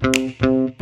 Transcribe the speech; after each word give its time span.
Bem-vinda 0.00 0.79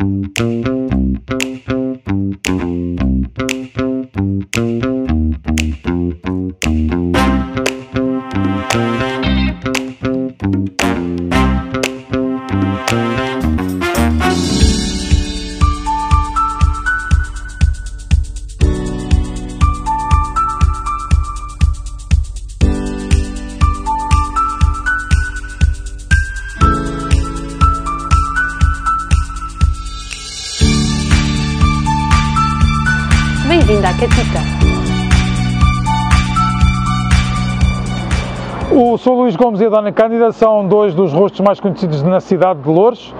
O 38.70 38.98
Sr. 38.98 39.10
Luís 39.12 39.34
Gomes 39.34 39.60
e 39.60 39.66
a 39.66 39.68
Dona 39.70 39.90
Cândida 39.90 40.30
são 40.30 40.66
dois 40.66 40.94
dos 40.94 41.12
rostos 41.12 41.40
mais 41.40 41.58
conhecidos 41.58 42.02
na 42.02 42.20
cidade 42.20 42.60
de 42.60 42.68
Loures 42.68 43.14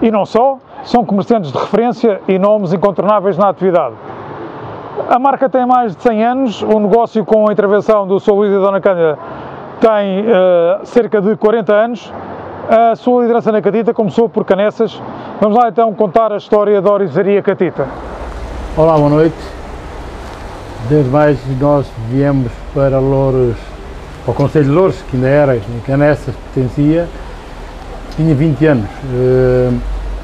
e 0.00 0.10
não 0.10 0.24
só, 0.24 0.58
são 0.82 1.04
comerciantes 1.04 1.52
de 1.52 1.58
referência 1.58 2.20
e 2.26 2.38
nomes 2.38 2.72
incontornáveis 2.72 3.36
na 3.36 3.50
atividade. 3.50 3.94
A 5.08 5.18
marca 5.18 5.48
tem 5.48 5.66
mais 5.66 5.94
de 5.94 6.02
100 6.02 6.24
anos, 6.24 6.62
o 6.62 6.80
negócio 6.80 7.24
com 7.24 7.48
a 7.48 7.52
intervenção 7.52 8.06
do 8.06 8.18
Sr. 8.18 8.32
Luís 8.32 8.50
e 8.50 8.54
da 8.54 8.60
Dona 8.60 8.80
Cândida 8.80 9.18
tem 9.80 10.24
eh, 10.26 10.80
cerca 10.84 11.20
de 11.20 11.36
40 11.36 11.72
anos. 11.72 12.12
A 12.68 12.96
sua 12.96 13.20
liderança 13.20 13.52
na 13.52 13.60
Catita 13.60 13.92
começou 13.92 14.26
por 14.26 14.44
Canessas. 14.44 15.00
Vamos 15.38 15.58
lá 15.58 15.68
então 15.68 15.92
contar 15.92 16.32
a 16.32 16.38
história 16.38 16.80
da 16.80 16.90
Orizaria 16.90 17.42
Catita. 17.42 17.86
Olá, 18.74 18.96
boa 18.96 19.10
noite. 19.10 19.36
Desde 20.88 21.10
mais, 21.10 21.38
nós 21.60 21.86
viemos 22.08 22.50
para 22.74 22.98
Louros, 22.98 23.56
ao 24.26 24.32
Conselho 24.32 24.64
de 24.64 24.70
Louros, 24.70 24.96
que 25.10 25.16
ainda 25.16 25.28
era, 25.28 25.56
em 25.56 25.80
Canessas 25.86 26.34
pertencia, 26.54 27.06
tinha 28.16 28.34
20 28.34 28.66
anos, 28.66 28.88
eh, 29.12 29.70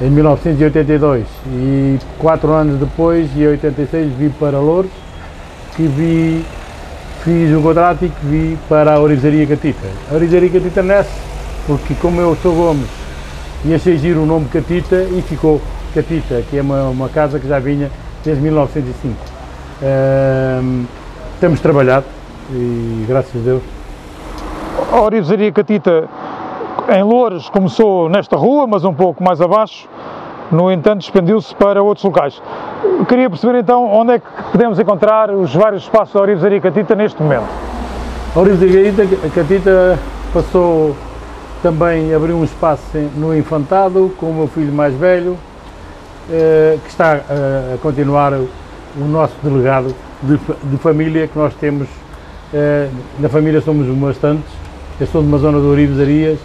em 0.01 0.09
1982, 0.09 1.25
e 1.47 1.99
quatro 2.17 2.51
anos 2.51 2.79
depois, 2.79 3.29
em 3.37 3.45
86, 3.45 4.11
vim 4.13 4.29
para 4.29 4.59
Louros, 4.59 4.91
que 5.75 5.83
vi, 5.83 6.43
fiz 7.23 7.55
um 7.55 7.61
contrato 7.61 8.05
e 8.05 8.09
que 8.09 8.25
vi 8.25 8.57
para 8.67 8.93
a 8.93 8.99
Orizaria 8.99 9.45
Catita. 9.45 9.87
A 10.09 10.15
Orizaria 10.15 10.49
Catita 10.49 10.81
nasce, 10.81 11.11
porque 11.67 11.93
como 12.01 12.19
eu 12.19 12.35
sou 12.41 12.55
Gomes, 12.55 12.89
e 13.63 13.73
achei 13.75 13.97
giro 13.97 14.23
o 14.23 14.25
nome 14.25 14.47
Catita 14.47 15.03
e 15.03 15.21
ficou 15.21 15.61
Catita, 15.93 16.41
que 16.49 16.57
é 16.57 16.61
uma, 16.61 16.85
uma 16.85 17.09
casa 17.09 17.39
que 17.39 17.47
já 17.47 17.59
vinha 17.59 17.91
desde 18.23 18.41
1905. 18.41 19.15
Ehm, 19.83 20.85
temos 21.39 21.59
trabalhado 21.59 22.05
e 22.51 23.05
graças 23.07 23.35
a 23.35 23.43
Deus 23.43 23.80
A 24.91 24.99
Orivesaria 24.99 25.53
Catita 25.53 26.09
em 26.93 27.01
Loures 27.01 27.47
começou 27.47 28.09
nesta 28.09 28.35
rua, 28.35 28.67
mas 28.67 28.83
um 28.83 28.93
pouco 28.93 29.23
mais 29.23 29.39
abaixo, 29.39 29.87
no 30.51 30.69
entanto 30.69 31.01
expandiu-se 31.01 31.55
para 31.55 31.81
outros 31.81 32.03
locais. 32.03 32.41
Queria 33.07 33.29
perceber 33.29 33.59
então 33.59 33.89
onde 33.89 34.15
é 34.15 34.19
que 34.19 34.25
podemos 34.51 34.77
encontrar 34.77 35.31
os 35.31 35.55
vários 35.55 35.83
espaços 35.83 36.13
da 36.13 36.19
Orivesaria 36.19 36.59
Catita 36.59 36.93
neste 36.93 37.23
momento. 37.23 37.47
A 38.35 38.39
Orivesaria 38.39 38.91
Catita, 39.33 39.97
passou 40.33 40.93
também 41.63 42.13
a 42.13 42.17
abrir 42.17 42.33
um 42.33 42.43
espaço 42.43 42.83
no 43.15 43.33
Infantado 43.35 44.13
com 44.17 44.25
o 44.25 44.33
meu 44.33 44.47
filho 44.47 44.73
mais 44.73 44.93
velho, 44.93 45.37
eh, 46.29 46.77
que 46.83 46.89
está 46.89 47.15
eh, 47.29 47.75
a 47.75 47.77
continuar 47.81 48.33
o 48.33 49.05
nosso 49.05 49.35
delegado 49.41 49.95
de 50.21 50.77
família 50.77 51.29
que 51.29 51.37
nós 51.39 51.53
temos. 51.53 51.87
eh, 52.53 52.89
na 53.19 53.29
família 53.29 53.61
somos 53.61 53.87
bastantes, 53.97 54.60
eu 55.01 55.07
sou 55.07 55.23
de 55.23 55.27
uma 55.27 55.39
zona 55.39 55.59
de 55.59 55.65
Orivesarias 55.65 56.37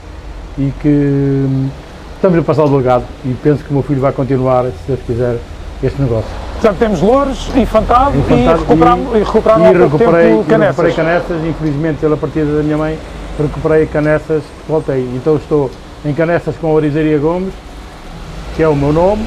e 0.56 0.72
que 0.81 0.89
hum, 0.89 1.69
estamos 2.15 2.39
a 2.39 2.43
passar 2.43 2.65
o 2.65 2.69
delegado 2.71 3.05
e 3.22 3.34
penso 3.34 3.62
que 3.62 3.71
o 3.71 3.75
meu 3.75 3.83
filho 3.83 4.00
vai 4.00 4.12
continuar, 4.12 4.65
se 4.65 4.72
Deus 4.87 5.00
quiser, 5.06 5.37
este 5.83 6.00
negócio. 6.00 6.31
Portanto, 6.55 6.78
temos 6.78 7.03
Loures, 7.03 7.55
Infantado, 7.55 8.16
Infantado 8.16 8.34
e 8.34 8.61
recuperamos, 8.61 9.15
e, 9.15 9.19
recuperamos 9.19 9.69
e 9.69 9.72
recuperei, 9.78 10.37
tempo 10.37 10.55
e 10.55 10.56
recuperei 10.56 10.93
Canessas. 10.95 11.45
Infelizmente 11.45 11.99
pela 11.99 12.16
partida 12.16 12.56
da 12.56 12.62
minha 12.62 12.78
mãe, 12.78 12.99
recuperei 13.39 13.87
Canessas, 13.87 14.43
voltei. 14.66 15.03
Então 15.15 15.37
estou 15.37 15.71
em 16.03 16.15
Canessas 16.15 16.56
com 16.56 16.69
a 16.69 16.72
Orizaria 16.72 17.19
Gomes, 17.19 17.53
que 18.56 18.62
é 18.62 18.69
o 18.69 18.75
meu 18.75 18.91
nome, 18.91 19.22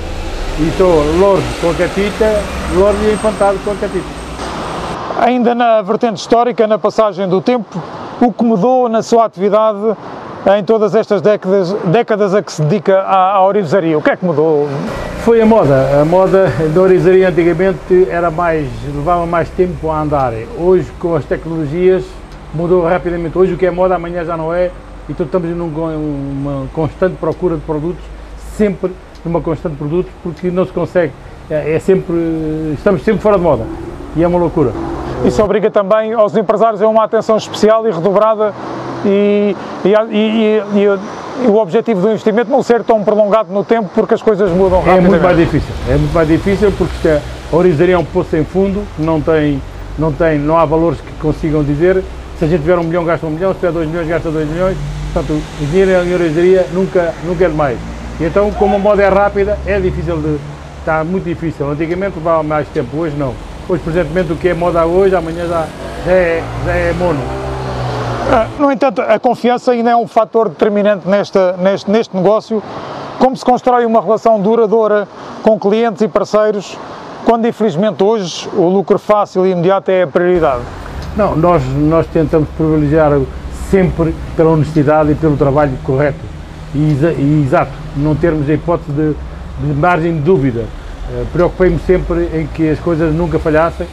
e 0.58 0.70
estou 0.70 1.04
Lourdes 1.20 1.46
com 1.62 1.70
a 1.70 1.74
Catita, 1.76 2.42
Lourdes 2.74 3.04
e 3.04 3.14
Infantado 3.14 3.60
com 3.64 3.70
a 3.70 3.76
Catita. 3.76 4.20
Ainda 5.20 5.54
na 5.54 5.84
vertente 5.84 6.18
histórica, 6.18 6.66
na 6.66 6.80
passagem 6.80 7.30
do 7.30 7.42
tempo, 7.42 7.80
o 8.22 8.34
que 8.34 8.44
mudou 8.44 8.90
na 8.90 9.02
sua 9.02 9.26
atividade 9.26 9.96
em 10.58 10.64
todas 10.64 10.96
estas 10.96 11.22
décadas, 11.22 11.72
décadas 11.86 12.34
a 12.34 12.42
que 12.42 12.52
se 12.52 12.62
dedica 12.62 13.00
à, 13.02 13.36
à? 13.36 13.48
O 13.48 14.02
que 14.02 14.10
é 14.10 14.16
que 14.16 14.26
mudou? 14.26 14.68
Foi 15.24 15.42
a 15.42 15.46
moda. 15.46 16.02
A 16.02 16.06
moda 16.06 16.48
da 16.74 16.82
orizaria 16.82 17.30
antigamente 17.30 18.08
era 18.10 18.32
mais, 18.32 18.68
levava 18.94 19.26
mais 19.26 19.50
tempo 19.50 19.90
a 19.90 20.02
andar. 20.02 20.34
Hoje, 20.58 20.90
com 21.00 21.16
as 21.16 21.26
tecnologias, 21.26 22.04
mudou 22.54 22.84
rapidamente. 22.84 23.38
Hoje 23.38 23.54
o 23.54 23.58
que 23.58 23.66
é 23.66 23.72
moda, 23.72 23.96
amanhã 23.96 24.24
já 24.24 24.36
não 24.36 24.54
é. 24.54 24.72
Então 25.10 25.26
estamos 25.26 25.50
numa 25.50 26.68
constante 26.74 27.16
procura 27.16 27.56
de 27.56 27.62
produtos, 27.62 28.04
sempre 28.56 28.92
numa 29.26 29.42
constante 29.42 29.74
de 29.74 29.78
produtos, 29.78 30.12
porque 30.24 30.52
não 30.52 30.66
se 30.66 30.72
consegue. 30.72 31.14
É, 31.50 31.74
é 31.76 31.80
sempre, 31.80 32.16
estamos 32.74 33.02
sempre 33.04 33.22
fora 33.22 33.38
de 33.38 33.44
moda. 33.44 33.66
E 34.16 34.24
é 34.24 34.28
uma 34.28 34.40
loucura. 34.40 34.72
Isso 35.26 35.44
obriga 35.44 35.70
também 35.70 36.14
aos 36.14 36.36
empresários 36.36 36.82
a 36.82 36.88
uma 36.88 37.04
atenção 37.04 37.38
especial 37.38 37.88
e 37.88 37.92
redobrada 37.92 38.54
e, 39.06 39.56
e, 39.84 39.90
e- 39.90 40.64
e- 40.76 41.00
o 41.48 41.56
objetivo 41.56 42.02
do 42.02 42.10
investimento 42.10 42.52
não 42.52 42.62
ser 42.62 42.84
tão 42.84 43.02
prolongado 43.04 43.52
no 43.54 43.64
tempo 43.64 43.90
porque 43.96 44.14
as 44.14 44.22
coisas 44.22 44.52
mudam 44.52 44.80
É 44.80 44.82
rapidamente. 44.82 45.10
muito 45.10 45.22
mais 45.24 45.38
difícil, 45.38 45.70
é 45.88 45.96
muito 45.96 46.14
mais 46.14 46.28
difícil 46.28 46.72
porque 46.78 47.08
é, 47.08 47.22
a 47.52 47.56
orizaria 47.56 47.96
é 47.96 47.98
um 47.98 48.04
poço 48.04 48.30
sem 48.32 48.44
fundo, 48.44 48.84
não 48.98 49.22
tem, 49.22 49.62
não 49.98 50.12
tem, 50.12 50.38
não 50.38 50.58
há 50.58 50.66
valores 50.66 51.00
que 51.00 51.12
consigam 51.22 51.64
dizer, 51.64 52.04
se 52.38 52.44
a 52.44 52.48
gente 52.48 52.60
tiver 52.62 52.78
um 52.78 52.84
milhão 52.84 53.06
gasta 53.06 53.26
um 53.26 53.30
milhão, 53.30 53.54
se 53.54 53.60
tiver 53.60 53.72
dois 53.72 53.88
milhões 53.88 54.08
gasta 54.08 54.30
dois 54.30 54.50
milhões, 54.50 54.78
portanto 55.14 55.42
o 55.62 55.66
dinheiro 55.68 55.92
em 56.06 56.14
orizaria 56.14 56.66
nunca, 56.74 57.14
nunca 57.24 57.46
é 57.46 57.48
demais. 57.48 57.78
E 58.20 58.26
então 58.26 58.52
como 58.52 58.76
a 58.76 58.80
moda 58.80 59.02
é 59.02 59.08
rápida, 59.08 59.58
é 59.66 59.80
difícil 59.80 60.18
de, 60.18 60.38
está 60.80 61.06
muito 61.06 61.24
difícil, 61.24 61.70
antigamente 61.70 62.18
levava 62.18 62.44
mais 62.44 62.68
tempo, 62.70 62.98
hoje 62.98 63.16
não. 63.18 63.34
Hoje, 63.70 63.84
presentemente, 63.84 64.34
o 64.34 64.36
que 64.36 64.50
é 64.50 64.54
moda 64.56 64.84
hoje, 64.86 65.16
amanhã 65.16 65.46
já, 65.48 65.68
já, 66.04 66.12
é, 66.12 66.44
já 66.66 66.72
é 66.72 66.94
mono. 66.94 67.20
Ah, 68.32 68.48
No 68.58 68.72
entanto, 68.72 69.00
a 69.02 69.20
confiança 69.20 69.72
ainda 69.72 69.92
é 69.92 69.96
um 69.96 70.08
fator 70.08 70.50
determinante 70.50 71.08
nesta, 71.08 71.54
neste, 71.54 71.90
neste 71.92 72.16
negócio. 72.16 72.64
Como 73.20 73.38
se 73.38 73.46
constrói 73.46 73.86
uma 73.86 74.02
relação 74.02 74.40
duradoura 74.42 75.08
com 75.44 75.60
clientes 75.60 76.02
e 76.02 76.08
parceiros, 76.08 76.76
quando 77.26 77.48
infelizmente 77.48 78.04
hoje 78.04 78.50
o 78.54 78.68
lucro 78.70 78.98
fácil 78.98 79.46
e 79.46 79.52
imediato 79.52 79.92
é 79.92 80.02
a 80.04 80.08
prioridade? 80.08 80.62
Não, 81.16 81.36
nós, 81.36 81.62
nós 81.76 82.08
tentamos 82.08 82.50
privilegiar 82.58 83.12
sempre 83.70 84.16
pela 84.36 84.50
honestidade 84.50 85.12
e 85.12 85.16
pelo 85.16 85.38
trabalho 85.38 85.74
correto 85.84 86.18
e, 86.74 86.92
exa- 86.92 87.12
e 87.12 87.44
exato, 87.46 87.72
não 87.98 88.16
termos 88.16 88.50
a 88.50 88.54
hipótese 88.54 88.92
de, 88.92 89.14
de 89.68 89.74
margem 89.80 90.14
de 90.16 90.22
dúvida. 90.22 90.66
Eh, 91.12 91.24
Preocupei-me 91.34 91.80
sempre 91.86 92.30
em 92.34 92.48
que 92.48 92.70
as 92.70 92.80
coisas 92.80 93.14
nunca 93.14 93.40
falhassem 93.40 93.88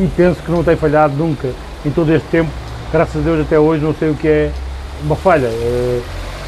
e 0.00 0.06
penso 0.16 0.40
que 0.42 0.50
não 0.50 0.62
tem 0.64 0.76
falhado 0.76 1.14
nunca 1.14 1.48
em 1.84 1.90
todo 1.90 2.12
este 2.12 2.26
tempo. 2.28 2.50
Graças 2.92 3.16
a 3.16 3.24
Deus 3.24 3.40
até 3.40 3.58
hoje 3.58 3.82
não 3.84 3.94
sei 3.94 4.10
o 4.10 4.14
que 4.14 4.28
é 4.28 4.50
uma 5.04 5.16
falha. 5.16 5.46
Eh, 5.46 6.00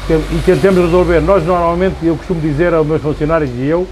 E 0.07 0.41
tentamos 0.45 0.81
resolver. 0.83 1.19
Nós 1.19 1.43
normalmente, 1.43 1.95
eu 2.03 2.15
costumo 2.15 2.39
dizer 2.39 2.73
aos 2.75 2.85
meus 2.85 3.01
funcionários 3.01 3.49
e 3.55 3.65
eu, 3.65 3.87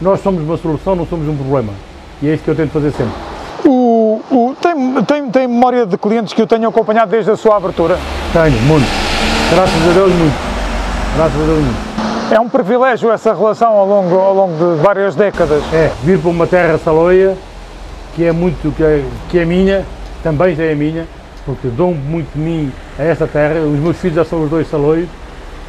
nós 0.00 0.20
somos 0.22 0.42
uma 0.42 0.58
solução, 0.58 0.94
não 0.94 1.06
somos 1.06 1.26
um 1.26 1.34
problema. 1.36 1.72
E 2.20 2.28
é 2.28 2.34
isso 2.34 2.44
que 2.44 2.50
eu 2.50 2.54
tento 2.54 2.70
fazer 2.72 2.90
sempre. 2.92 3.14
O, 3.64 4.20
o- 4.30 4.54
tem, 4.60 5.02
tem, 5.04 5.30
tem 5.30 5.48
memória 5.48 5.86
de 5.86 5.96
clientes 5.96 6.34
que 6.34 6.42
o 6.42 6.46
tenham 6.46 6.68
acompanhado 6.68 7.10
desde 7.10 7.30
a 7.30 7.36
sua 7.36 7.56
abertura? 7.56 7.98
Tenho, 8.32 8.60
muito. 8.62 8.84
Graças 9.54 9.88
a 9.88 9.92
Deus, 9.94 10.12
muito. 10.12 10.34
Graças 11.16 11.40
a 11.40 11.44
Deus, 11.46 11.58
muito. 11.64 12.13
É 12.30 12.40
um 12.40 12.48
privilégio 12.48 13.10
essa 13.10 13.34
relação 13.34 13.68
ao 13.72 13.86
longo, 13.86 14.16
ao 14.16 14.34
longo 14.34 14.74
de 14.76 14.82
várias 14.82 15.14
décadas. 15.14 15.62
É, 15.72 15.90
vir 16.02 16.18
para 16.18 16.30
uma 16.30 16.46
terra 16.46 16.78
saloia, 16.78 17.36
que 18.14 18.24
é 18.24 18.32
muito, 18.32 18.74
que 18.74 18.82
é, 18.82 19.04
que 19.28 19.38
é 19.38 19.44
minha, 19.44 19.84
também 20.22 20.54
já 20.56 20.64
é 20.64 20.74
minha, 20.74 21.06
porque 21.44 21.68
dou 21.68 21.94
muito 21.94 22.32
de 22.32 22.38
mim 22.38 22.72
a 22.98 23.02
essa 23.02 23.26
terra. 23.26 23.60
Os 23.60 23.78
meus 23.78 23.96
filhos 23.98 24.16
já 24.16 24.24
são 24.24 24.42
os 24.42 24.50
dois 24.50 24.68
saloios 24.68 25.08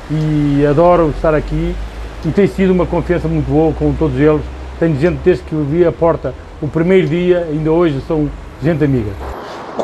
e 0.10 0.66
adoro 0.66 1.10
estar 1.10 1.36
aqui 1.36 1.75
e 2.24 2.31
tem 2.31 2.48
sido 2.48 2.72
uma 2.72 2.86
confiança 2.86 3.28
muito 3.28 3.48
boa 3.48 3.74
com 3.74 3.94
todos 3.94 4.19
eles. 4.19 4.42
Tenho 4.80 4.98
gente 5.00 5.19
desde 5.24 5.44
que 5.44 5.56
vi 5.56 5.86
a 5.86 5.92
porta 5.92 6.34
o 6.62 6.68
primeiro 6.68 7.07
dia, 7.07 7.48
ainda 7.50 7.72
hoje 7.72 8.02
são 8.07 8.30
gente 8.63 8.84
amiga. 8.84 9.12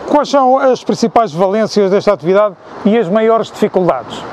Quais 0.07 0.29
são 0.29 0.57
as 0.57 0.83
principais 0.83 1.33
valências 1.33 1.91
desta 1.91 2.13
atividade 2.13 2.55
e 2.85 2.97
as 2.97 3.09
maiores 3.09 3.51
dificuldades? 3.51 4.23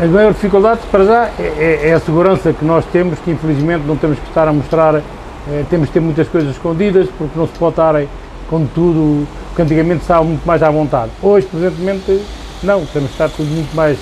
As 0.00 0.08
maiores 0.08 0.36
dificuldades, 0.36 0.84
para 0.92 1.04
já, 1.04 1.24
é, 1.40 1.42
é, 1.58 1.88
é, 1.88 1.92
a 1.92 1.98
segurança 1.98 2.52
que 2.52 2.64
nós 2.64 2.84
temos, 2.92 3.18
que 3.18 3.32
infelizmente 3.32 3.84
não 3.84 3.96
temos 3.96 4.16
que 4.16 4.28
estar 4.28 4.46
a 4.46 4.52
mostrar, 4.52 4.94
é, 4.94 5.64
temos 5.68 5.88
que 5.88 5.94
ter 5.94 5.98
muitas 5.98 6.28
coisas 6.28 6.50
escondidas, 6.50 7.08
porque 7.18 7.36
não 7.36 7.48
se 7.48 7.52
pode 7.54 7.72
estar 7.72 8.00
com 8.48 8.64
tudo, 8.66 9.26
que 9.56 9.62
antigamente 9.62 10.02
estava 10.02 10.22
muito 10.22 10.46
mais 10.46 10.62
à 10.62 10.70
vontade. 10.70 11.10
Hoje, 11.20 11.48
presentemente, 11.48 12.22
não, 12.62 12.86
temos 12.86 13.08
que 13.08 13.14
estar 13.14 13.28
tudo 13.28 13.50
muito 13.50 13.74
mais 13.74 13.98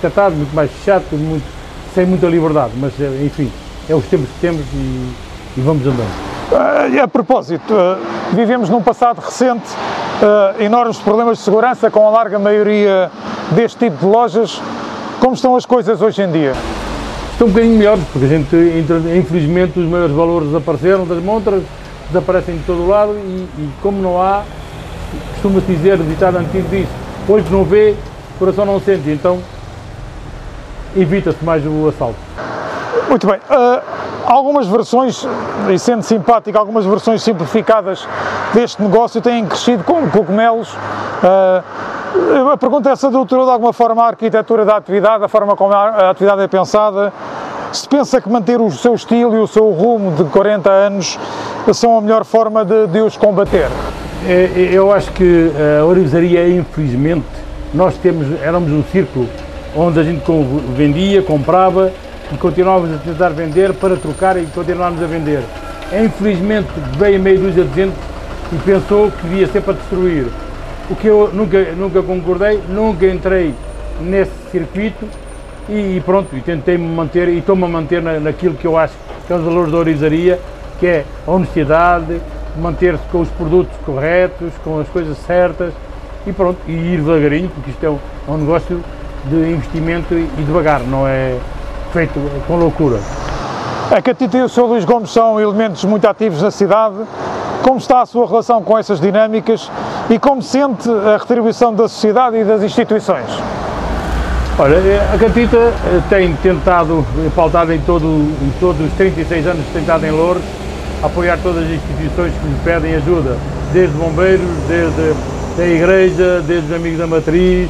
tratado, 0.00 0.34
muito 0.34 0.54
mais 0.54 0.70
fechado, 0.70 1.04
muito, 1.12 1.44
sem 1.94 2.06
muita 2.06 2.26
liberdade, 2.26 2.72
mas 2.76 2.94
enfim, 3.22 3.52
é 3.86 3.94
os 3.94 4.06
tempos 4.06 4.28
que 4.30 4.40
temos 4.40 4.64
e, 4.72 5.12
e 5.58 5.60
vamos 5.60 5.86
andando. 5.86 6.08
A 7.02 7.06
propósito, 7.06 7.74
vivemos 8.32 8.70
num 8.70 8.80
passado 8.80 9.20
recente 9.20 9.68
enormes 10.58 10.96
problemas 10.98 11.36
de 11.36 11.44
segurança 11.44 11.90
com 11.90 12.06
a 12.06 12.10
larga 12.10 12.38
maioria 12.38 13.10
deste 13.54 13.78
tipo 13.78 13.98
de 13.98 14.06
lojas 14.06 14.58
como 15.24 15.34
estão 15.34 15.56
as 15.56 15.64
coisas 15.64 16.02
hoje 16.02 16.20
em 16.20 16.30
dia? 16.30 16.52
Estão 17.32 17.46
um 17.46 17.50
bocadinho 17.50 17.78
melhores, 17.78 18.04
porque 18.12 18.26
a 18.26 18.28
gente, 18.28 18.54
infelizmente, 19.18 19.80
os 19.80 19.88
maiores 19.88 20.14
valores 20.14 20.48
desapareceram 20.48 21.06
das 21.06 21.24
montras, 21.24 21.62
desaparecem 22.08 22.58
de 22.58 22.64
todo 22.64 22.82
o 22.82 22.86
lado 22.86 23.12
e, 23.14 23.48
e 23.58 23.70
como 23.80 24.02
não 24.02 24.20
há, 24.20 24.42
costuma-se 25.32 25.64
dizer, 25.64 25.98
o 25.98 26.04
ditado 26.04 26.36
antigo 26.36 26.68
diz, 26.68 26.86
olho 27.26 27.42
que 27.42 27.50
não 27.50 27.64
vê, 27.64 27.96
coração 28.38 28.66
não 28.66 28.78
sente, 28.78 29.08
então 29.08 29.40
evita-se 30.94 31.42
mais 31.42 31.64
o 31.64 31.88
assalto. 31.88 32.18
Muito 33.08 33.26
bem. 33.26 33.38
Uh, 33.38 33.82
algumas 34.26 34.66
versões, 34.66 35.26
e 35.72 35.78
sendo 35.78 36.02
simpático, 36.02 36.58
algumas 36.58 36.84
versões 36.84 37.22
simplificadas 37.22 38.06
deste 38.52 38.82
negócio 38.82 39.22
têm 39.22 39.46
crescido 39.46 39.84
com 39.84 40.06
cogumelos. 40.10 40.68
Uh, 40.74 41.83
a 42.52 42.56
pergunta 42.56 42.90
é 42.90 42.96
se 42.96 43.06
adulterou 43.06 43.44
de 43.44 43.50
alguma 43.50 43.72
forma 43.72 44.02
a 44.02 44.06
arquitetura 44.06 44.64
da 44.64 44.76
atividade, 44.76 45.24
a 45.24 45.28
forma 45.28 45.56
como 45.56 45.72
a 45.72 46.10
atividade 46.10 46.42
é 46.42 46.46
pensada. 46.46 47.12
Se 47.72 47.88
pensa 47.88 48.20
que 48.20 48.28
manter 48.28 48.60
o 48.60 48.70
seu 48.70 48.94
estilo 48.94 49.34
e 49.34 49.38
o 49.40 49.46
seu 49.48 49.70
rumo 49.70 50.12
de 50.12 50.24
40 50.30 50.70
anos 50.70 51.18
são 51.72 51.98
a 51.98 52.00
melhor 52.00 52.24
forma 52.24 52.64
de, 52.64 52.86
de 52.86 53.00
os 53.00 53.16
combater? 53.16 53.68
É, 54.26 54.50
é, 54.54 54.68
eu 54.72 54.92
acho 54.92 55.10
que 55.10 55.50
a 55.80 55.84
orivesaria, 55.84 56.48
infelizmente, 56.48 57.26
nós 57.72 57.96
temos, 57.96 58.40
éramos 58.40 58.70
um 58.70 58.84
círculo 58.84 59.28
onde 59.76 59.98
a 59.98 60.04
gente 60.04 60.22
vendia, 60.76 61.20
comprava 61.22 61.90
e 62.32 62.36
continuávamos 62.36 62.94
a 62.94 62.98
tentar 62.98 63.30
vender 63.30 63.74
para 63.74 63.96
trocar 63.96 64.36
e 64.36 64.46
continuarmos 64.46 65.02
a 65.02 65.06
vender. 65.06 65.42
Infelizmente 65.92 66.68
veio 66.96 67.18
meio 67.18 67.40
dúzia 67.40 67.64
de 67.64 67.74
gente 67.74 67.96
e 68.52 68.56
pensou 68.58 69.10
que 69.10 69.26
devia 69.26 69.48
ser 69.48 69.62
para 69.62 69.74
destruir 69.74 70.26
o 70.90 70.96
que 70.96 71.06
eu 71.06 71.30
nunca, 71.32 71.62
nunca 71.72 72.02
concordei, 72.02 72.60
nunca 72.68 73.06
entrei 73.06 73.54
nesse 74.00 74.32
circuito 74.50 75.06
e, 75.68 75.96
e 75.96 76.02
pronto, 76.04 76.36
e 76.36 76.40
tentei-me 76.40 76.86
manter 76.86 77.28
e 77.28 77.38
estou-me 77.38 77.64
a 77.64 77.68
manter 77.68 78.02
na, 78.02 78.20
naquilo 78.20 78.54
que 78.54 78.66
eu 78.66 78.76
acho 78.76 78.94
que 79.26 79.32
é 79.32 79.36
os 79.36 79.42
valores 79.42 79.72
da 79.72 79.78
orizaria, 79.78 80.38
que 80.78 80.86
é 80.86 81.04
a 81.26 81.30
honestidade, 81.30 82.20
manter-se 82.60 83.02
com 83.10 83.20
os 83.20 83.28
produtos 83.30 83.74
corretos, 83.84 84.52
com 84.62 84.78
as 84.80 84.88
coisas 84.88 85.16
certas 85.18 85.72
e 86.26 86.32
pronto, 86.32 86.58
e 86.66 86.72
ir 86.72 86.98
devagarinho, 86.98 87.48
porque 87.48 87.70
isto 87.70 87.84
é 87.84 87.90
um, 87.90 87.98
é 88.28 88.30
um 88.30 88.36
negócio 88.38 88.80
de 89.26 89.36
investimento 89.50 90.14
e, 90.14 90.28
e 90.38 90.42
devagar, 90.44 90.80
não 90.80 91.06
é 91.06 91.38
feito 91.92 92.20
com 92.46 92.56
loucura. 92.56 92.98
A 93.90 94.02
Catita 94.02 94.38
e 94.38 94.42
o 94.42 94.48
Sr. 94.48 94.64
Luís 94.64 94.84
Gomes 94.84 95.10
são 95.10 95.40
elementos 95.40 95.84
muito 95.84 96.06
ativos 96.06 96.42
na 96.42 96.50
cidade. 96.50 96.96
Como 97.62 97.76
está 97.78 98.02
a 98.02 98.06
sua 98.06 98.26
relação 98.26 98.62
com 98.62 98.76
essas 98.76 99.00
dinâmicas 99.00 99.70
e 100.10 100.18
como 100.18 100.42
sente 100.42 100.88
a 100.90 101.16
retribuição 101.16 101.74
da 101.74 101.88
sociedade 101.88 102.36
e 102.36 102.44
das 102.44 102.62
instituições? 102.62 103.26
Olha, 104.58 104.76
a 105.12 105.18
Catita 105.18 105.56
eh, 105.56 106.02
tem 106.08 106.32
tentado, 106.36 107.04
pautado 107.34 107.72
em, 107.72 107.80
todo, 107.80 108.06
em 108.06 108.52
todos 108.60 108.86
os 108.86 108.92
36 108.92 109.46
anos 109.46 109.64
tentado 109.72 110.06
em 110.06 110.12
Louros, 110.12 110.42
apoiar 111.02 111.38
todas 111.42 111.64
as 111.64 111.70
instituições 111.70 112.32
que 112.34 112.46
lhe 112.46 112.56
pedem 112.62 112.94
ajuda, 112.94 113.36
desde 113.72 113.96
bombeiros, 113.96 114.46
desde 114.68 115.14
a 115.60 115.66
igreja, 115.66 116.40
desde 116.46 116.66
os 116.66 116.72
amigos 116.72 116.98
da 116.98 117.06
matriz, 117.06 117.68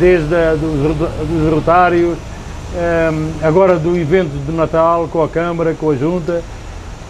desde 0.00 0.34
a, 0.34 0.54
dos, 0.54 0.96
dos 0.96 1.52
rotários, 1.52 2.16
um, 2.16 2.78
ehm, 2.80 3.30
agora 3.40 3.76
do 3.76 3.96
evento 3.96 4.32
de 4.44 4.52
Natal 4.52 5.06
com 5.12 5.22
a 5.22 5.28
Câmara, 5.28 5.74
com 5.78 5.90
a 5.90 5.94
Junta. 5.94 6.42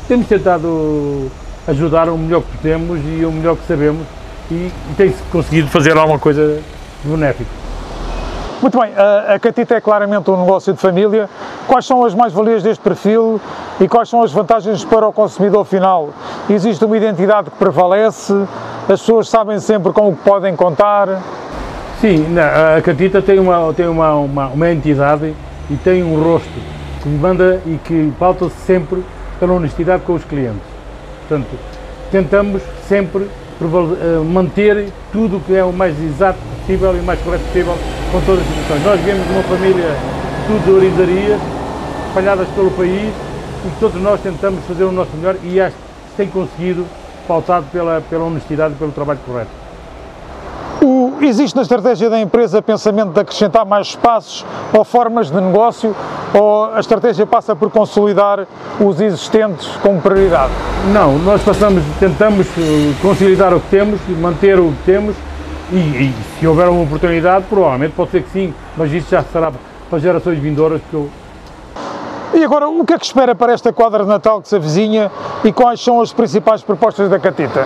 Temos 0.07 0.27
tentado 0.27 1.31
ajudar 1.67 2.11
o 2.11 2.19
melhor 2.19 2.43
que 2.43 2.59
podemos 2.59 3.01
e 3.01 3.25
o 3.25 3.33
melhor 3.33 3.57
que 3.57 3.67
sabemos 3.67 4.05
e, 4.51 4.71
tem-se 4.97 5.23
conseguido 5.25 5.69
fazer 5.69 5.97
alguma 5.97 6.19
coisa 6.19 6.61
benéfica. 7.05 7.51
Muito 8.61 8.81
bem, 8.81 8.93
a 8.97 9.39
Catita 9.39 9.75
é 9.75 9.81
claramente 9.81 10.31
um 10.31 10.41
negócio 10.41 10.73
de 10.73 10.81
família. 10.81 11.29
Quais 11.67 11.85
são 11.85 12.05
as 12.05 12.15
mais-valias 12.15 12.63
deste 12.63 12.83
perfil 12.83 13.39
e 13.79 13.87
quais 13.87 14.09
são 14.09 14.23
as 14.23 14.33
vantagens 14.33 14.83
para 14.85 15.07
o 15.07 15.13
consumidor 15.13 15.67
final? 15.67 16.11
Existe 16.49 16.83
uma 16.85 16.97
identidade 16.97 17.51
que 17.51 17.57
prevalece? 17.57 18.33
As 18.83 19.01
pessoas 19.01 19.29
sabem 19.29 19.59
sempre 19.61 19.93
com 19.93 20.09
o 20.09 20.17
que 20.17 20.23
podem 20.23 20.57
contar? 20.57 21.23
Sim, 22.01 22.25
a 22.39 22.81
Catita 22.81 23.21
tem 23.21 23.39
uma, 23.39 23.73
tem 23.75 23.87
uma, 23.87 24.15
uma, 24.15 24.47
uma 24.49 24.71
entidade 24.71 25.35
e 25.71 25.77
tem 25.77 26.03
um 26.03 26.23
rosto 26.23 26.49
que 27.03 27.09
manda 27.09 27.61
e 27.67 27.79
que 27.85 28.13
pauta-se 28.19 28.57
sempre 28.65 29.05
pela 29.39 29.53
honestidade 29.53 30.05
com 30.05 30.15
os 30.15 30.25
clientes. 30.25 30.63
Portanto, 31.29 31.51
tentamos 32.11 32.63
sempre 32.89 33.29
manter 34.33 34.89
tudo 35.13 35.37
o 35.37 35.41
que 35.41 35.55
é 35.55 35.65
o 35.65 35.73
mais 35.73 36.01
exato 36.03 36.39
possível 36.61 36.97
e 36.97 37.01
o 37.01 37.03
mais 37.03 37.21
correto 37.21 37.45
possível 37.45 37.75
com 38.11 38.21
todas 38.23 38.41
as 38.41 38.47
situações. 38.47 38.85
Nós 38.85 39.01
vivemos 39.01 39.31
uma 39.31 39.43
família 39.43 39.97
tudo 40.47 40.65
de 40.65 40.71
orizarias, 40.71 41.41
espalhadas 42.09 42.49
pelo 42.49 42.71
país 42.73 43.13
e 43.65 43.81
todos 43.81 44.01
nós 44.01 44.21
tentamos 44.21 44.65
fazer 44.67 44.85
o 44.85 44.93
nosso 44.93 45.11
melhor 45.17 45.37
e 45.43 45.61
acho 45.61 45.75
que 45.75 46.17
tem 46.17 46.29
conseguido, 46.29 46.87
pautado 47.27 47.67
pela, 47.73 48.03
pela 48.09 48.25
honestidade 48.25 48.75
e 48.75 48.77
pelo 48.77 48.93
trabalho 48.93 49.19
correto. 49.27 49.51
O, 50.83 51.15
existe 51.23 51.57
na 51.57 51.63
estratégia 51.63 52.11
da 52.11 52.21
empresa 52.21 52.61
pensamento 52.61 53.13
de 53.13 53.21
acrescentar 53.21 53.65
mais 53.65 53.89
espaços 53.89 54.45
ou 54.73 54.85
formas 54.85 55.31
de 55.31 55.41
negócio 55.41 55.97
ou 56.35 56.67
a 56.75 56.81
estratégia 56.81 57.25
passa 57.25 57.55
por 57.55 57.71
consolidar 57.71 58.47
os 58.81 59.01
existentes 59.01 59.69
como 59.81 60.01
prioridade? 60.01 60.53
Não, 60.93 61.17
nós 61.19 61.41
passamos, 61.43 61.83
tentamos 62.01 62.47
eh, 62.59 62.93
consolidar 63.01 63.55
o 63.55 63.61
que 63.61 63.69
temos, 63.69 64.01
manter 64.21 64.59
o 64.59 64.73
que 64.73 64.83
temos 64.85 65.17
e, 65.73 65.77
e 65.77 66.15
se 66.39 66.47
houver 66.47 66.69
uma 66.69 66.83
oportunidade, 66.83 67.45
provavelmente 67.49 67.93
pode 67.93 68.11
ser 68.11 68.23
que 68.23 68.31
sim, 68.31 68.53
mas 68.77 68.93
isso 68.93 69.11
já 69.11 69.23
será 69.23 69.53
para 69.89 69.99
gerações 69.99 70.39
vindouras 70.39 70.81
que 70.91 70.95
eu 70.95 71.09
e 72.35 72.43
agora, 72.43 72.69
o 72.69 72.85
que 72.85 72.93
é 72.93 72.99
que 72.99 73.05
espera 73.05 73.33
para 73.33 73.53
esta 73.53 73.73
quadra 73.73 74.03
de 74.03 74.09
Natal 74.09 74.43
que 74.43 74.49
se 74.49 74.57
avizinha 74.57 75.09
e 75.45 75.53
quais 75.53 75.81
são 75.81 76.01
as 76.01 76.13
principais 76.13 76.63
propostas 76.63 77.09
da 77.09 77.17
Catita? 77.17 77.65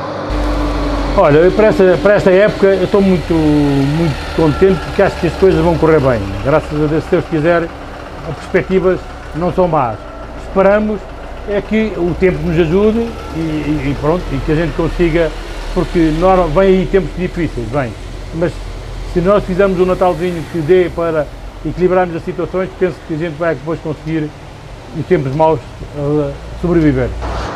Olha, 1.16 1.50
para 1.50 1.68
esta, 1.68 1.98
para 2.02 2.14
esta 2.14 2.30
época 2.30 2.66
eu 2.66 2.84
estou 2.84 3.00
muito, 3.00 3.32
muito 3.32 4.36
contente 4.36 4.78
porque 4.84 5.02
acho 5.02 5.18
que 5.20 5.26
as 5.28 5.32
coisas 5.36 5.64
vão 5.64 5.76
correr 5.78 6.00
bem. 6.00 6.20
Graças 6.44 6.70
a 6.70 6.86
Deus, 6.86 7.02
se 7.02 7.10
Deus 7.10 7.24
quiser, 7.30 7.66
as 8.28 8.36
perspectivas 8.36 9.00
não 9.34 9.52
são 9.52 9.68
más. 9.68 9.96
Esperamos 10.46 11.00
é 11.48 11.60
que 11.62 11.92
o 11.96 12.14
tempo 12.14 12.38
nos 12.40 12.58
ajude 12.58 13.08
e, 13.34 13.90
e, 13.90 13.96
pronto, 14.00 14.22
e 14.32 14.38
que 14.38 14.52
a 14.52 14.54
gente 14.54 14.74
consiga, 14.76 15.30
porque 15.74 16.12
nós, 16.18 16.50
vem 16.52 16.62
aí 16.62 16.88
tempos 16.90 17.10
difíceis, 17.16 17.66
bem, 17.68 17.92
mas 18.34 18.52
se 19.12 19.20
nós 19.20 19.42
fizermos 19.44 19.80
um 19.80 19.86
Natalzinho 19.86 20.42
que 20.52 20.58
dê 20.58 20.90
para 20.94 21.26
equilibrarmos 21.64 22.14
as 22.16 22.22
situações, 22.22 22.68
penso 22.78 22.96
que 23.06 23.14
a 23.14 23.16
gente 23.16 23.34
vai 23.38 23.54
depois 23.54 23.80
conseguir, 23.80 24.30
em 24.96 25.02
tempos 25.02 25.34
maus, 25.34 25.58
uh, 25.96 26.32
sobreviver. 26.60 27.08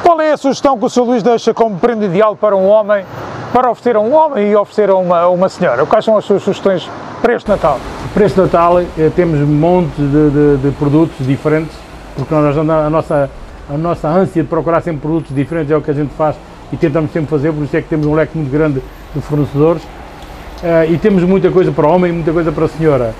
Qual 0.03 0.21
é 0.21 0.33
a 0.33 0.37
sugestão 0.37 0.79
que 0.79 0.85
o 0.85 0.89
Sr. 0.89 1.03
Luís 1.03 1.23
deixa 1.23 1.55
como 1.55 1.79
prenda 1.79 2.07
ideal 2.07 2.35
para 2.35 2.57
um 2.57 2.67
homem 2.67 3.05
para 3.53 3.71
oferecer 3.71 3.97
a 3.97 4.01
um 4.01 4.15
homem 4.15 4.51
e 4.51 4.57
oferecer 4.57 4.91
a 4.91 4.97
uma, 4.97 5.21
a 5.21 5.29
uma 5.29 5.49
senhora? 5.49 5.85
Quais 5.85 6.05
são 6.05 6.17
as 6.17 6.25
suas 6.25 6.43
sugestões 6.43 6.89
para 7.23 7.35
este 7.37 7.49
Natal? 7.49 7.81
Para 8.13 8.27
este 8.27 8.41
Natal 8.41 8.81
eh, 8.81 9.11
temos 9.15 9.39
um 9.39 9.47
monte 9.47 9.95
de, 9.97 10.31
de, 10.31 10.57
de, 10.57 10.71
produtos 10.73 11.25
diferentes, 11.25 11.75
porque 12.17 12.35
nós, 12.35 12.59
a, 12.59 12.91
nossa, 12.91 13.31
a 13.71 13.79
nossa 13.79 14.09
ânsia 14.09 14.43
de 14.43 14.49
procurar 14.49 14.83
sempre 14.83 15.03
produtos 15.03 15.33
diferentes 15.35 15.71
é 15.71 15.77
o 15.77 15.81
que 15.81 15.93
a 15.93 15.95
gente 15.95 16.13
faz 16.15 16.35
e 16.73 16.77
tentamos 16.77 17.13
sempre 17.13 17.31
fazer, 17.31 17.53
por 17.53 17.63
isso 17.63 17.77
é 17.77 17.81
que 17.81 17.89
temos 17.89 18.07
um 18.07 18.15
leque 18.15 18.37
muito 18.37 18.51
grande 18.51 18.83
de 19.15 19.21
fornecedores. 19.23 19.83
Uh, 19.83 20.93
e 20.93 20.99
temos 20.99 21.23
muita 21.23 21.51
coisa 21.51 21.71
para 21.71 21.87
homem 21.87 22.11
e 22.11 22.15
muita 22.15 22.33
coisa 22.33 22.51
para 22.51 22.67
senhora. 22.69 23.15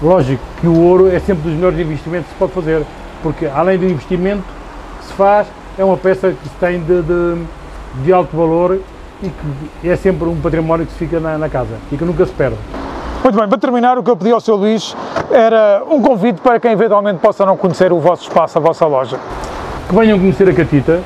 Lógico 0.00 0.42
que 0.60 0.66
o 0.66 0.78
ouro 0.80 1.08
é 1.08 1.18
sempre 1.18 1.42
dos 1.42 1.52
melhores 1.52 1.78
investimentos 1.78 2.26
que 2.26 2.32
se 2.32 2.38
pode 2.38 2.52
fazer, 2.52 2.82
porque 3.22 3.46
além 3.46 3.78
do 3.78 3.86
investimento 3.86 4.42
que 5.00 5.06
se 5.06 5.12
faz, 5.14 5.48
é 5.76 5.84
uma 5.84 5.96
peça 5.96 6.30
que 6.30 6.48
se 6.48 6.54
tem 6.56 6.80
de, 6.80 7.02
de, 7.02 7.42
de 8.04 8.12
alto 8.12 8.36
valor 8.36 8.80
e 9.22 9.28
que 9.82 9.88
é 9.88 9.96
sempre 9.96 10.28
um 10.28 10.40
património 10.40 10.86
que 10.86 10.92
se 10.92 10.98
fica 10.98 11.18
na, 11.18 11.38
na, 11.38 11.48
casa 11.48 11.76
e 11.90 11.96
que 11.96 12.04
nunca 12.04 12.24
se 12.24 12.32
perde. 12.32 12.56
Muito 13.22 13.36
bem, 13.36 13.48
para 13.48 13.58
terminar, 13.58 13.98
o 13.98 14.02
que 14.02 14.10
eu 14.10 14.16
pedi 14.16 14.30
ao 14.30 14.40
Sr. 14.40 14.54
Luís 14.54 14.96
era 15.30 15.82
um 15.90 16.00
convite 16.00 16.40
para 16.40 16.58
quem 16.60 16.70
eventualmente 16.72 17.18
possa 17.18 17.44
não 17.44 17.56
conhecer 17.56 17.92
o 17.92 17.98
vosso 17.98 18.22
espaço, 18.22 18.56
a 18.56 18.60
vossa 18.60 18.86
loja. 18.86 19.18
Que 19.88 19.94
venham 19.94 20.18
conhecer 20.18 20.48
a 20.48 20.54
Catita, 20.54 21.02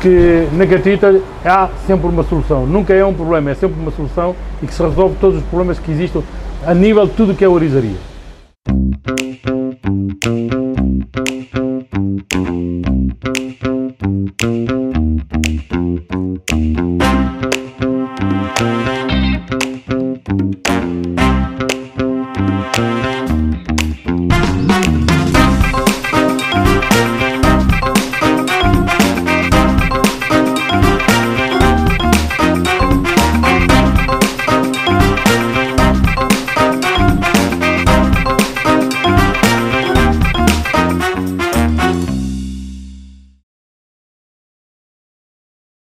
que 0.00 0.46
na 0.52 0.66
Catita 0.66 1.20
há 1.44 1.68
sempre 1.86 2.06
uma 2.06 2.22
solução, 2.22 2.66
nunca 2.66 2.92
é 2.92 3.04
um 3.04 3.14
problema, 3.14 3.50
é 3.50 3.54
sempre 3.54 3.80
uma 3.80 3.90
solução 3.90 4.36
e 4.62 4.66
que 4.66 4.74
se 4.74 4.82
resolve 4.82 5.16
todos 5.20 5.38
os 5.38 5.44
problemas 5.44 5.78
que 5.78 5.90
existem 5.90 6.22
a 6.66 6.74
nível 6.74 7.06
de 7.06 7.12
tudo 7.12 7.34
que 7.34 7.44
é 7.44 7.48
orizaria. 7.48 8.11